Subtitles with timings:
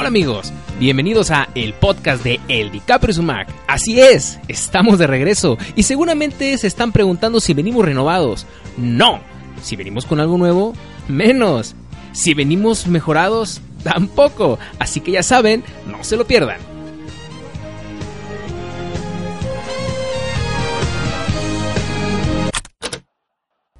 [0.00, 3.12] Hola amigos, bienvenidos a el podcast de El DiCaprio.
[3.66, 8.46] Así es, estamos de regreso y seguramente se están preguntando si venimos renovados.
[8.76, 9.18] No,
[9.60, 10.72] si venimos con algo nuevo,
[11.08, 11.74] menos.
[12.12, 14.60] Si venimos mejorados, tampoco.
[14.78, 16.60] Así que ya saben, no se lo pierdan.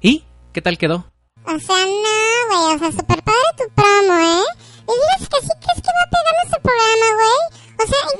[0.01, 1.13] ¿Y qué tal quedó?
[1.45, 4.58] O sea, no, güey, o sea, super padre tu promo, ¿eh?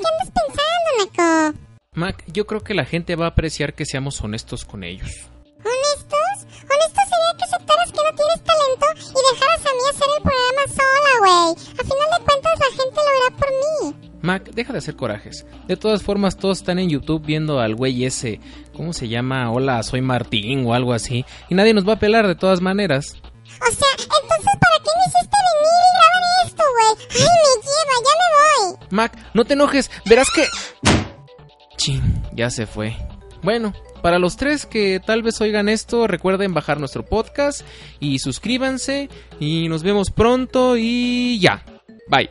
[0.00, 1.58] Qué andas pensando, Naco?
[1.94, 5.10] Mac, yo creo que la gente va a apreciar que seamos honestos con ellos.
[5.58, 6.46] ¿Honestos?
[6.62, 10.64] Honesto sería que aceptaras que no tienes talento y dejaras a mí hacer el programa
[10.68, 11.66] sola, güey.
[11.78, 14.10] A final de cuentas, la gente lo hará por mí.
[14.22, 15.46] Mac, deja de hacer corajes.
[15.66, 18.40] De todas formas, todos están en YouTube viendo al güey ese,
[18.74, 19.50] ¿cómo se llama?
[19.50, 21.24] Hola, soy Martín o algo así.
[21.48, 23.16] Y nadie nos va a pelar de todas maneras.
[23.16, 25.89] O sea, entonces, ¿para qué me hiciste venir
[28.90, 30.44] Mac, no te enojes, verás que...
[31.76, 32.96] Chin, ya se fue.
[33.42, 37.62] Bueno, para los tres que tal vez oigan esto, recuerden bajar nuestro podcast
[37.98, 41.64] y suscríbanse y nos vemos pronto y ya.
[42.08, 42.28] Bye.